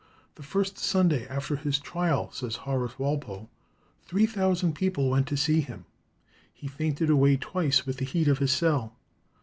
"The 0.33 0.41
first 0.41 0.79
Sunday 0.79 1.27
after 1.27 1.55
his 1.55 1.77
trial," 1.77 2.31
says 2.31 2.55
Horace 2.65 2.97
Walpole, 2.97 3.51
"three 4.01 4.25
thousand 4.25 4.73
people 4.73 5.11
went 5.11 5.27
to 5.27 5.37
see 5.37 5.61
him. 5.61 5.85
He 6.51 6.65
fainted 6.65 7.11
away 7.11 7.37
twice 7.37 7.85
with 7.85 7.97
the 7.97 8.05
heat 8.05 8.27
of 8.27 8.39
his 8.39 8.51
cell. 8.51 8.95